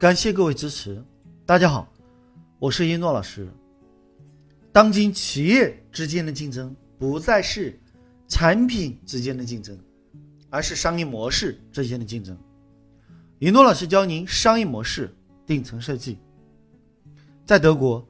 [0.00, 1.04] 感谢各位支持。
[1.44, 1.86] 大家好，
[2.58, 3.46] 我是一诺老师。
[4.72, 7.78] 当今企业之间的竞争不再是
[8.26, 9.78] 产品之间的竞争，
[10.48, 12.34] 而是商业模式之间的竞争。
[13.40, 15.14] 一诺老师教您商业模式
[15.44, 16.16] 顶层设计。
[17.44, 18.02] 在德国，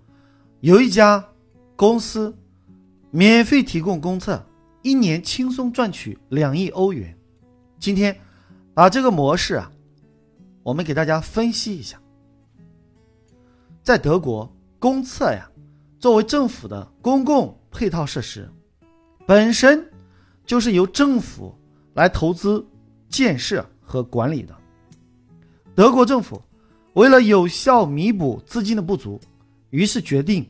[0.61, 1.29] 有一家
[1.75, 2.32] 公司
[3.11, 4.41] 免费提供公测，
[4.82, 7.18] 一年轻松赚取两亿欧元。
[7.80, 8.16] 今天
[8.75, 9.72] 把这个模式啊，
[10.62, 12.00] 我们给大家分析一下。
[13.82, 15.50] 在德国，公厕呀，
[15.98, 18.48] 作为政府的公共配套设施，
[19.27, 19.84] 本身
[20.45, 21.55] 就是由政府
[21.95, 22.64] 来投资
[23.09, 24.55] 建设和管理的。
[25.74, 26.41] 德国政府
[26.92, 29.19] 为了有效弥补资金的不足，
[29.70, 30.47] 于是决定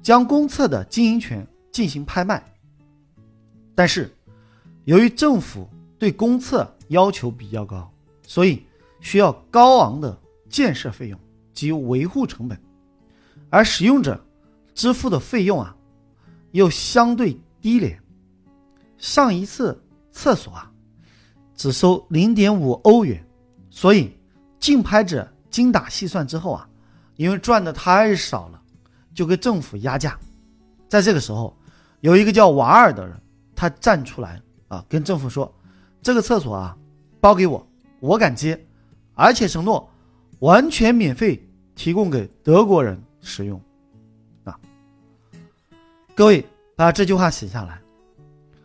[0.00, 2.42] 将公厕的经营权进行拍卖。
[3.74, 4.14] 但是，
[4.84, 7.90] 由于政府对公厕要求比较高，
[8.26, 8.62] 所以
[9.00, 10.18] 需要高昂的
[10.48, 11.18] 建设费用
[11.52, 12.60] 及维护成本，
[13.48, 14.22] 而使用者
[14.74, 15.74] 支付的费用啊，
[16.52, 18.00] 又相对低廉。
[18.98, 20.70] 上一次厕所啊，
[21.54, 23.24] 只收零点五欧元，
[23.70, 24.14] 所以
[24.58, 26.68] 竞拍者精打细算之后啊，
[27.16, 28.60] 因为赚的太少了，
[29.14, 30.18] 就给政府压价。
[30.88, 31.56] 在这个时候，
[32.00, 33.16] 有一个叫瓦尔的人，
[33.54, 35.52] 他站出来啊，跟政府说
[36.02, 36.76] ：“这个厕所啊，
[37.20, 37.66] 包给我，
[38.00, 38.58] 我敢接，
[39.14, 39.90] 而且承诺
[40.38, 41.42] 完全免费
[41.74, 43.60] 提供给德国人使用。”
[44.44, 44.58] 啊，
[46.14, 46.44] 各位
[46.74, 47.80] 把这句话写下来。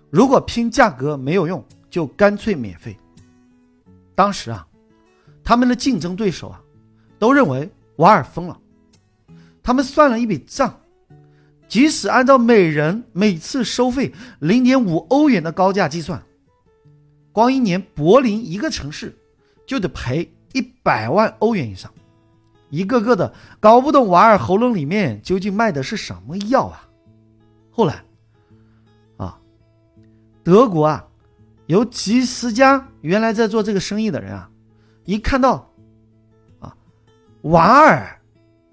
[0.10, 2.96] 如果拼价格没有用，就干脆免费。
[4.14, 4.66] 当时啊，
[5.44, 6.62] 他们的竞争对手啊，
[7.20, 8.58] 都认为瓦尔疯了。
[9.62, 10.80] 他们算了一笔账，
[11.68, 16.24] 即使按照每人每次收费零点五欧元的高价计算，
[17.34, 19.14] 光一年柏林一个城市
[19.66, 21.92] 就得赔一百万欧元以上。
[22.70, 26.88] 一个个的搞不懂瓦尔喉咙里面究竟卖的是什么药啊！
[27.70, 28.04] 后来。
[29.18, 29.38] 啊
[30.44, 31.06] 德国啊，
[31.68, 34.50] 有几十家原来在做这个生意的人啊，
[35.04, 35.72] 一看到，
[36.60, 36.76] 啊，
[37.42, 38.20] 瓦尔，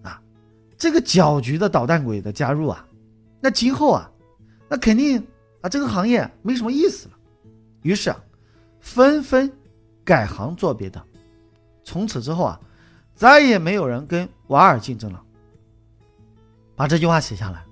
[0.03, 0.21] 啊，
[0.77, 2.87] 这个搅局的捣蛋鬼的加入啊，
[3.41, 4.11] 那今后啊，
[4.69, 5.19] 那肯定
[5.63, 7.15] 啊，这个行业没什么意思了。
[7.83, 8.21] 于是啊，
[8.81, 9.51] 纷纷
[10.05, 11.03] 改行做别的。
[11.85, 12.61] 从此之后啊，
[13.15, 15.23] 再也没有人跟瓦尔竞争了。
[16.75, 17.65] 把这句话写下来，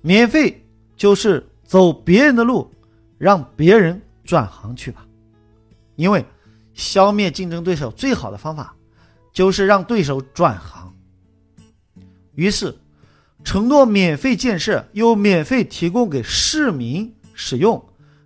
[0.00, 0.64] 免费
[0.96, 2.70] 就是走别人的路。
[3.18, 5.06] 让别人转行去吧，
[5.94, 6.26] 因为
[6.74, 8.74] 消灭竞争对手最好的方法
[9.32, 10.92] 就是让对手转行。
[12.34, 12.76] 于是，
[13.44, 17.80] 承诺免费建设又免费提供给市民使用，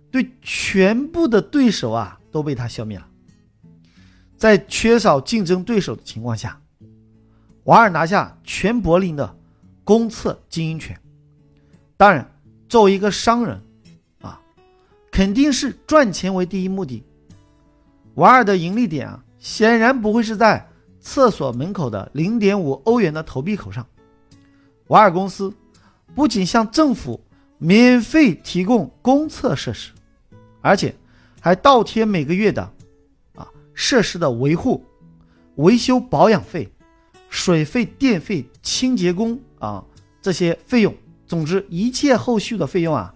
[0.09, 3.07] 对全部的对手啊都被他消灭了。
[4.37, 6.61] 在缺少竞争对手的情况下，
[7.63, 9.35] 瓦尔拿下全柏林的
[9.83, 10.97] 公厕经营权。
[11.97, 12.29] 当然，
[12.69, 13.59] 作为一个商人。
[14.21, 14.39] 啊
[15.09, 17.03] 肯定是赚钱为第一目的。
[18.15, 20.63] 瓦尔的盈利点啊，显然不会是在
[20.99, 23.83] 厕所门口的零点五欧元的投币口上。
[24.89, 25.51] 瓦尔公司
[26.13, 27.19] 不仅向政府
[27.57, 29.91] 免费提供公厕设施，
[30.61, 30.93] 而且
[31.41, 32.71] 还倒贴每个月的
[33.77, 34.83] 设施的维护、
[35.57, 36.67] 维修保养费、
[37.29, 39.85] 水费、电费、清洁工啊
[40.19, 40.91] 这些费用，
[41.27, 43.13] 总之一切后续的费用啊。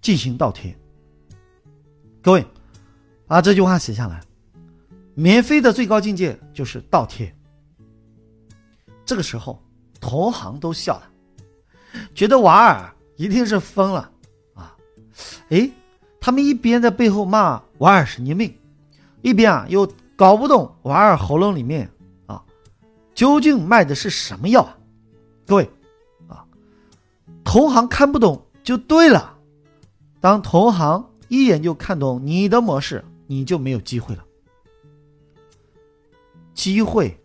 [0.00, 0.76] 进行倒贴。
[2.22, 2.44] 各位，
[3.26, 4.20] 把这句话写下来。
[5.14, 7.32] 免费的最高境界就是倒贴。
[9.04, 9.62] 这个时候，
[10.00, 11.10] 同行都笑了，
[12.14, 14.10] 觉得瓦尔一定是疯了
[14.54, 14.76] 啊！
[15.50, 15.68] 哎，
[16.20, 18.54] 他们一边在背后骂瓦尔神经病，
[19.22, 21.90] 一边啊又搞不懂娃儿喉咙里面
[22.26, 22.44] 啊
[23.14, 24.78] 究竟卖的是什么药啊！
[25.46, 25.70] 各位
[26.28, 26.44] 啊，
[27.44, 29.36] 同行看不懂就对了。
[30.20, 34.24] 当同行一眼就看懂你的模式，你就没有机会了。
[36.54, 37.16] 机会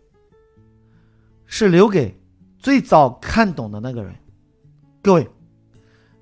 [1.46, 2.16] 是留给
[2.58, 4.14] 最早看懂的那个人。
[5.02, 5.28] 各位，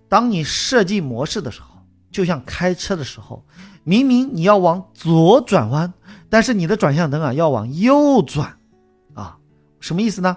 [0.09, 1.72] 当你设计模式的时候，
[2.13, 3.45] 就像开车的时候，
[3.83, 5.93] 明明你要往左转弯，
[6.29, 8.59] 但是你的转向灯啊要往右转，
[9.15, 9.39] 啊，
[9.81, 10.37] 什么意思呢？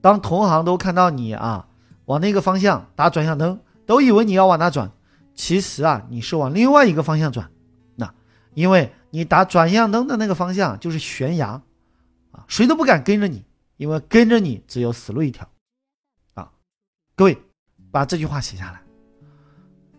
[0.00, 1.66] 当同行都看到你啊
[2.04, 4.90] 往那个方向打转向灯，都以为你要往哪转。
[5.34, 7.50] 其实啊，你是往另外一个方向转，
[7.96, 8.14] 那
[8.54, 11.60] 因为你打转向灯的那个方向就是悬崖，
[12.30, 13.44] 啊，谁都不敢跟着你，
[13.76, 15.46] 因为跟着你只有死路一条，
[16.34, 16.50] 啊，
[17.14, 17.36] 各位
[17.90, 18.80] 把这句话写下来。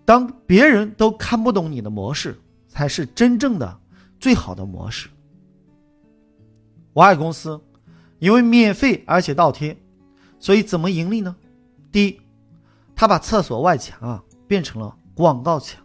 [0.08, 2.40] 当别人都看不懂你的模式，
[2.70, 3.78] 才是真正的
[4.22, 5.10] 最好的模式。
[6.94, 7.60] 瓦尔公司
[8.18, 9.78] 因为免费而且倒贴，
[10.40, 11.36] 所以怎么盈利呢？
[11.92, 12.22] 第一，
[12.96, 15.84] 他把厕所外墙啊变成了广告墙，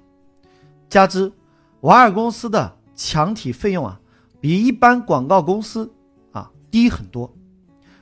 [0.89, 1.33] 加之
[1.81, 4.01] 瓦尔公司的墙体费用啊
[4.41, 5.93] 比一般广告公司
[6.31, 7.29] 啊低很多，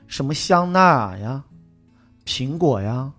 [0.06, 1.42] 什么香奈儿呀、
[2.26, 3.10] 苹果呀、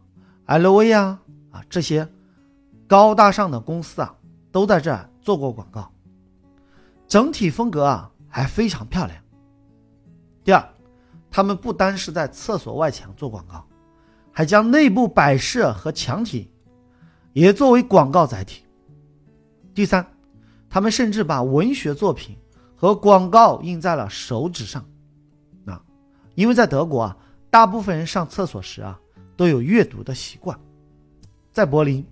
[0.46, 1.18] LV 呀
[1.50, 2.08] 啊这些
[2.92, 4.14] 高大上的公司啊
[4.52, 5.90] 都在这儿做过广告，
[7.08, 9.18] 整体风格啊还非常漂亮。
[10.44, 10.70] 第二，
[11.30, 13.66] 他们不单是在厕所外墙做广告，
[14.30, 16.52] 还将内部摆设和墙体
[17.32, 18.66] 也作为广告载体。
[19.74, 20.06] 第三，
[20.70, 22.38] 他们甚至把文学作品
[22.76, 24.86] 和广告印在了手指上。
[25.66, 25.82] 啊，
[26.36, 27.18] 因为在德国啊，
[27.50, 29.00] 大部分人上厕所时啊
[29.38, 30.60] 都有阅读的习惯。
[31.54, 32.06] 在柏林，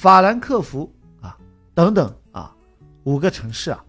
[0.00, 1.36] 法兰克福啊
[1.74, 2.56] 等等啊
[3.04, 3.84] 五个城市啊，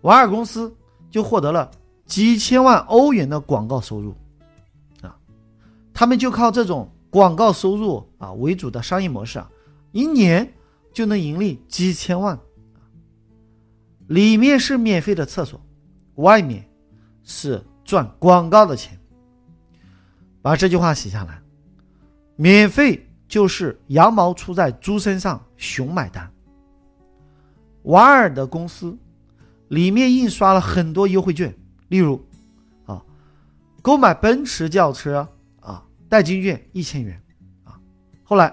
[0.00, 0.74] 瓦尔公司
[1.10, 1.70] 就获得了。
[2.06, 4.16] 几千万欧元的广告收入，
[5.02, 5.14] 啊，
[5.92, 9.50] 他们就靠这种广告收入啊为主的商业模式啊，
[9.92, 10.50] 一年
[10.94, 12.38] 就能盈利几千万。
[14.06, 15.60] 里面是免费的厕所，
[16.14, 16.66] 外面
[17.22, 18.98] 是赚广告的钱。
[20.40, 21.42] 把这句话写下来：
[22.36, 26.28] 免费就是羊毛出在猪身上，熊买单。
[27.82, 28.96] 瓦尔的公司
[29.68, 31.54] 里面印刷了很多优惠券。
[31.88, 32.22] 例如，
[32.86, 33.02] 啊，
[33.80, 35.26] 购买奔驰轿车
[35.60, 37.22] 啊，代金券一千元，
[37.64, 37.78] 啊，
[38.24, 38.52] 后来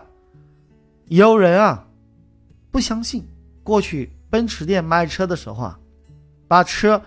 [1.07, 1.87] 有人啊
[2.71, 3.25] 不相信，
[3.63, 5.79] 过去奔驰店买车的时候啊，
[6.47, 7.01] 把车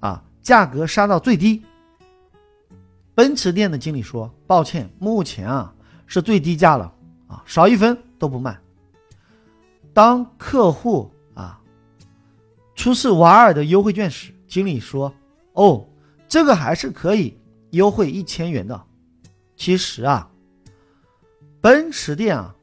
[0.00, 1.62] 啊价格杀到最低。
[3.14, 5.74] 奔驰店的经理说：“抱歉，目前啊
[6.06, 6.94] 是最低价了，
[7.28, 8.58] 啊少一分都不卖。”
[9.94, 11.60] 当客户啊
[12.74, 15.14] 出示瓦尔的优惠券时，经理说。
[15.54, 15.84] 哦，
[16.28, 17.36] 这个还是可以
[17.70, 18.80] 优惠一千元的。
[19.56, 20.30] 其实啊，
[21.60, 22.54] 奔驰店啊，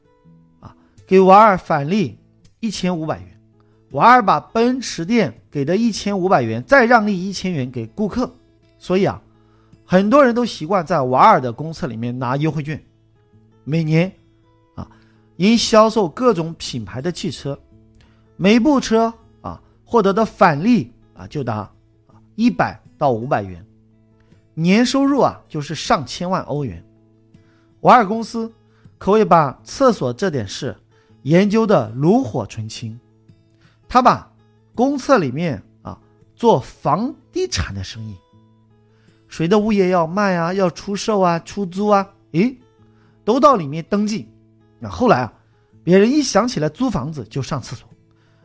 [0.60, 0.74] 啊
[1.06, 2.18] 给瓦尔返利
[2.60, 3.38] 一千五百元，
[3.90, 8.34] 瓦尔把奔驰店给的一千五百元再让利一千元给顾客，
[8.78, 9.20] 所以啊，
[9.84, 12.82] 很多人都习惯在瓦尔的公厕里面拿优惠券。
[13.64, 14.10] 每年，
[15.36, 17.58] 因销售各种品牌的汽车，
[18.36, 21.56] 每部车啊获得的返利啊就达
[22.06, 22.80] 啊一百。
[22.98, 23.62] 到五百元，
[24.54, 26.82] 年收入啊就是上千万欧元。
[27.82, 28.50] 瓦尔公司
[28.96, 30.74] 可谓把厕所这点事
[31.24, 32.98] 研究的炉火纯青。
[33.86, 34.32] 他把
[34.74, 36.00] 公厕里面啊
[36.34, 38.16] 做房地产的生意，
[39.28, 42.58] 谁的物业要卖啊，要出售啊，出租啊，诶，
[43.26, 44.26] 都到里面登记。
[44.78, 45.32] 那后来啊，
[45.82, 47.88] 别人一想起来租房子就上厕所，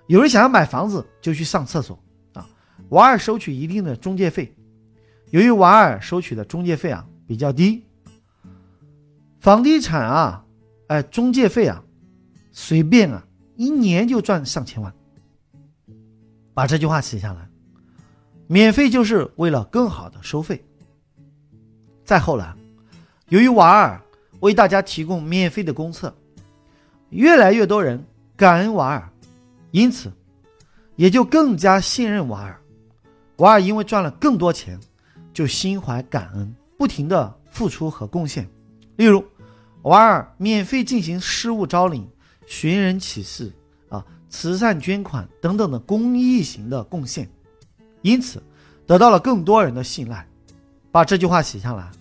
[0.07, 1.98] 有人想要买房子就去上厕所
[2.33, 2.48] 啊。
[2.89, 4.54] 瓦尔收取一定的中介费，
[5.31, 7.83] 由于瓦尔收取的中介费啊比较低，
[9.39, 10.45] 房地产啊，
[10.88, 11.83] 哎，中介费啊，
[12.51, 13.25] 随便啊，
[13.56, 14.94] 一年就赚上千万。
[16.54, 17.50] 把这句话写下来，
[18.48, 20.63] 免费就是为了更好的收费。
[22.04, 22.54] 再后来，
[23.30, 24.00] 由于瓦尔
[24.42, 26.13] 为大家提供免费的公厕，
[27.12, 28.04] 越来越多人
[28.36, 29.08] 感恩瓦尔，
[29.72, 30.12] 因此
[30.96, 32.60] 也就更加信任瓦尔。
[33.38, 34.80] 瓦尔因为赚了更多钱，
[35.34, 38.48] 就心怀感恩，不停的付出和贡献。
[38.96, 39.24] 例如，
[39.84, 42.08] 瓦尔免费进行失物招领、
[42.46, 43.51] 寻人启事、
[43.89, 47.30] 啊慈善捐款等等的公益型的贡献，
[48.01, 48.41] 因此
[48.88, 50.25] 得到了更多人的信赖。
[50.91, 51.91] 把这句话写下来，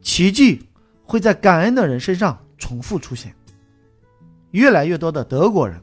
[0.00, 0.64] 奇迹
[1.02, 3.34] 会在感恩的人身上重复出现。
[4.50, 5.80] 越来越多的德国人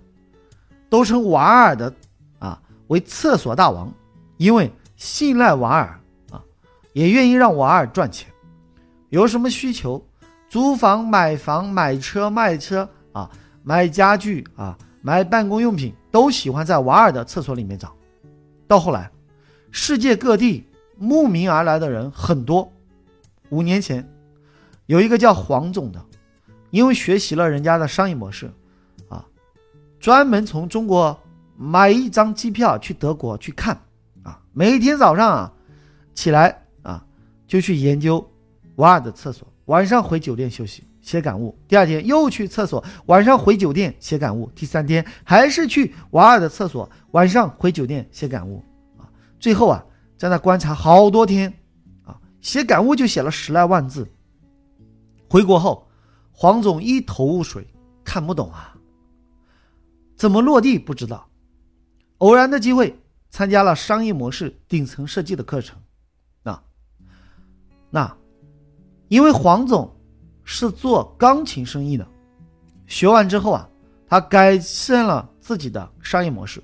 [0.89, 1.93] 都称瓦尔的
[2.39, 3.91] 啊为厕所大王。
[4.37, 5.97] 因为信赖瓦尔
[6.29, 6.43] 啊，
[6.91, 8.29] 也愿意让瓦尔赚钱。
[9.09, 10.05] 有什么需求，
[10.49, 13.31] 租房、买房、买车、卖车啊，
[13.63, 17.95] 买家具啊，买办公用品，都喜欢在瓦尔的厕所里面找。
[18.67, 19.09] 到后来，
[19.71, 20.67] 世界各地
[20.97, 22.69] 慕名而来的人很多。
[23.51, 24.05] 五年前，
[24.87, 26.05] 有一个叫黄总的，
[26.75, 28.51] 因为学习了人家的商业模式，
[29.07, 29.25] 啊，
[29.97, 31.17] 专门从中国
[31.55, 33.79] 买一张机票去德国去看。
[34.23, 35.53] 啊，每天早上啊，
[36.13, 37.01] 起来啊，
[37.47, 38.29] 就去研究
[38.75, 41.57] 瓦尔的厕所，晚上回酒店休息写感悟。
[41.65, 44.51] 第二天又去厕所，晚上回酒店写感悟。
[44.53, 48.61] 第三天还是去瓦尔的厕所，晚上回酒店写感悟。
[48.97, 49.07] 啊，
[49.39, 49.81] 最后啊，
[50.17, 51.53] 在那观察好多天，
[52.03, 54.05] 啊，写感悟就写了十来万字。
[55.29, 55.84] 回国后，
[56.35, 57.65] 黄总一头雾水，
[58.03, 58.75] 看不懂啊，
[60.15, 61.27] 怎么落地不知道。
[62.17, 62.99] 偶然的机会。
[63.31, 65.77] 参加了商业模式顶层设计的课程，
[66.43, 66.63] 啊，
[67.89, 68.15] 那
[69.09, 69.93] 因为黄总
[70.45, 72.07] 是做钢琴生意的，
[72.87, 73.69] 学完之后啊，
[74.07, 76.63] 他改善了自己的商业模式，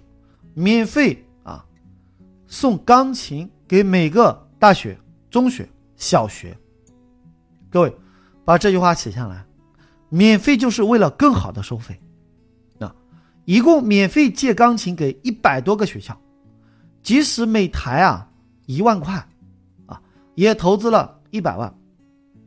[0.53, 1.65] 免费啊
[2.47, 4.97] 送钢琴给每个大学、
[5.29, 6.57] 中学、小学。
[7.69, 7.93] 各位，
[8.45, 9.45] 把这句话写下来，
[10.13, 11.97] 免费就是为了更好的收费。
[12.77, 12.93] 那
[13.45, 16.19] 一共免费借钢琴给一百多个学校，
[17.01, 18.29] 即使每台啊
[18.65, 19.25] 一万块，
[19.85, 20.01] 啊
[20.35, 21.73] 也投资了一百万，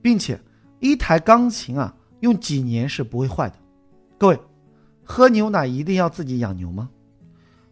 [0.02, 0.38] 并且
[0.78, 3.56] 一台钢琴啊用几年是不会坏的。
[4.18, 4.38] 各位，
[5.02, 6.90] 喝牛奶一定要自己养牛吗？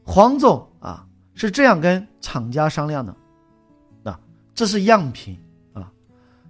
[0.02, 3.14] 黄总啊是这样跟厂家商量的，
[4.02, 4.18] 那
[4.54, 5.38] 这是样品
[5.74, 5.92] 啊。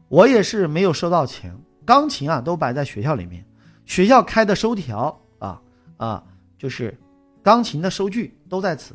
[0.09, 1.53] 我也是没有收到钱，
[1.85, 3.45] 钢琴啊都摆在学校里面，
[3.87, 5.61] 学校开的收条啊
[5.97, 6.25] 啊，
[6.57, 6.97] 就是
[7.43, 8.95] 钢琴的收据都在此，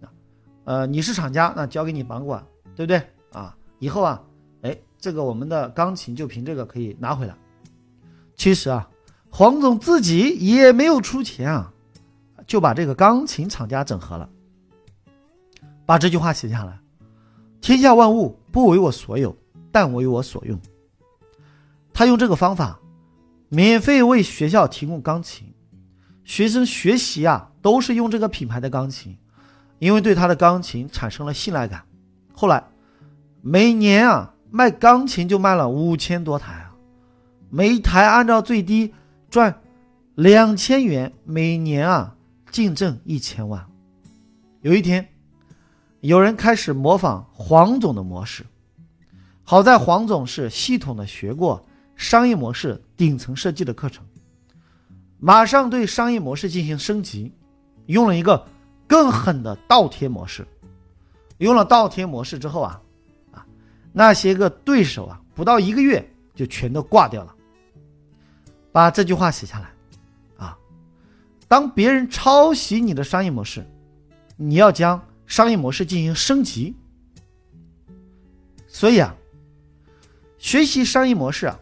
[0.00, 0.10] 啊，
[0.64, 2.44] 呃，你是厂家，那交给你保管，
[2.76, 3.02] 对不对
[3.32, 3.56] 啊？
[3.78, 4.22] 以后啊，
[4.62, 7.34] 哎，这个我们的钢琴就凭这个可以拿回来。
[8.36, 8.88] 其实啊，
[9.30, 11.72] 黄总自己也没有出钱啊，
[12.46, 14.28] 就把这个钢琴厂家整合了。
[15.84, 16.78] 把这句话写下来：
[17.60, 19.36] 天下万物不为我所有。
[19.70, 20.58] 但为我所用。
[21.98, 22.78] 他用这个方法，
[23.48, 25.52] 免费为学校提供钢琴，
[26.22, 29.18] 学生学习啊都是用这个品牌的钢琴，
[29.80, 31.84] 因为对他的钢琴产生了信赖感。
[32.32, 32.62] 后来，
[33.42, 36.70] 每年啊卖钢琴就卖了五千多台啊，
[37.50, 38.94] 每一台按照最低
[39.28, 39.60] 赚
[40.14, 42.14] 两千元，每年啊
[42.52, 43.66] 净挣一千万。
[44.60, 45.08] 有一天，
[45.98, 48.46] 有人开始模仿黄总的模式。
[49.42, 51.66] 好在黄总是系统的学过
[51.98, 54.02] 商业模式顶层设计的课程，
[55.18, 57.30] 马上对商业模式进行升级，
[57.86, 58.46] 用了一个
[58.86, 60.46] 更狠的倒贴模式。
[61.38, 62.80] 用了倒贴模式之后啊，
[63.32, 63.44] 啊，
[63.92, 67.34] 那些个对手啊，不到一个月就全都挂掉了。
[68.72, 69.72] 把这句话写下来，
[70.36, 70.56] 啊，
[71.46, 73.66] 当别人抄袭你的商业模式，
[74.36, 76.74] 你要将商业模式进行升级。
[78.66, 79.14] 所以啊。
[80.40, 81.60] 学习商业模式啊，啊，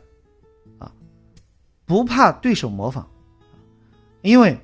[1.86, 3.04] 不怕对手模仿，
[4.20, 4.58] 因为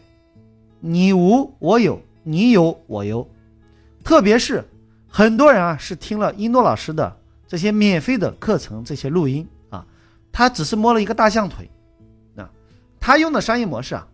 [0.81, 3.27] 你无我有，你有我优。
[4.05, 4.65] 特别是
[5.09, 9.87] 很多人啊，是听了一诺老师的这些免费的课程，这些录音啊，
[10.33, 11.71] 他只是摸了一个大象腿，
[12.37, 12.51] 啊，
[12.99, 14.07] 他用的商业模式啊，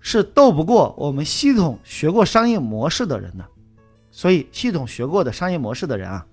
[0.00, 3.44] 是斗不过我们系统学过商业模式的人的。
[4.10, 6.26] 所以，系统学过的商业模式的人啊，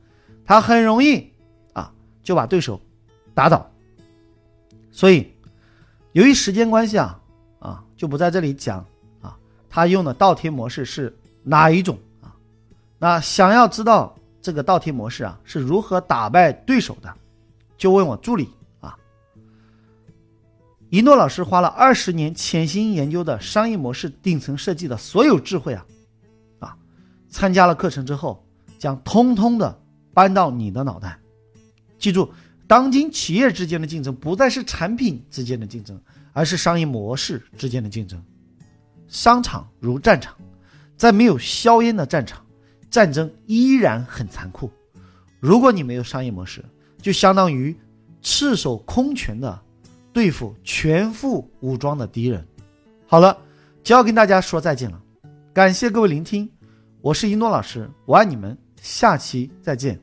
[0.45, 1.29] 他很容易
[1.73, 1.91] 啊。
[2.23, 2.79] 就把对手
[3.33, 3.67] 打倒，
[4.91, 5.31] 所以
[6.11, 7.19] 由于时间关系啊
[7.59, 8.85] 啊，就不在这里讲
[9.21, 9.37] 啊，
[9.69, 12.35] 他用的倒贴模式是哪一种啊？
[12.99, 17.13] 那想要知道这个倒贴模式啊是如何打败对手的，
[17.77, 18.97] 就问我助理啊。
[20.89, 25.85] 一诺老师花了二十年潜心研究的商业模式顶层设计的所有智慧啊
[26.59, 26.77] 啊，
[27.29, 28.45] 参加了课程之后，
[28.77, 29.79] 将通通的
[30.13, 31.17] 搬到你的脑袋。
[31.97, 32.33] 记住，
[32.71, 36.01] 当今企业之间的竞争不再是产品之间的竞争，
[36.31, 38.23] 而是商业模式之间的竞争。
[39.09, 40.33] 商场如战场，
[40.95, 42.41] 在没有硝烟的战场，
[42.89, 44.71] 战争依然很残酷。
[45.41, 46.63] 如果你没有商业模式，
[47.01, 47.75] 就相当于
[48.21, 49.59] 赤手空拳的
[50.13, 52.47] 对付全副武装的敌人。
[53.05, 53.37] 好了，
[53.83, 55.01] 就要跟大家说再见了，
[55.51, 56.49] 感谢各位聆听，
[57.01, 59.99] 我是一诺老师，我爱你们，下期再见。